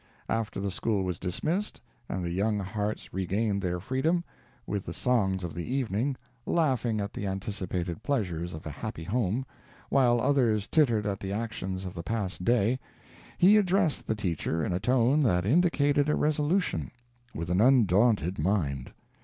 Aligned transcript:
After 0.29 0.59
the 0.59 0.71
school 0.71 1.03
was 1.03 1.19
dismissed, 1.19 1.79
and 2.09 2.23
the 2.23 2.31
young 2.31 2.57
hearts 2.57 3.13
regained 3.13 3.61
their 3.61 3.79
freedom, 3.79 4.23
with 4.65 4.83
the 4.83 4.95
songs 4.95 5.43
of 5.43 5.53
the 5.53 5.71
evening, 5.75 6.15
laughing 6.47 6.99
at 6.99 7.13
the 7.13 7.27
anticipated 7.27 8.01
pleasures 8.01 8.55
of 8.55 8.65
a 8.65 8.71
happy 8.71 9.03
home, 9.03 9.45
while 9.89 10.19
others 10.19 10.65
tittered 10.65 11.05
at 11.05 11.19
the 11.19 11.31
actions 11.31 11.85
of 11.85 11.93
the 11.93 12.01
past 12.01 12.43
day, 12.43 12.79
he 13.37 13.57
addressed 13.57 14.07
the 14.07 14.15
teacher 14.15 14.65
in 14.65 14.73
a 14.73 14.79
tone 14.79 15.21
that 15.21 15.45
indicated 15.45 16.09
a 16.09 16.15
resolution 16.15 16.89
with 17.35 17.51
an 17.51 17.61
undaunted 17.61 18.39
mind. 18.39 18.91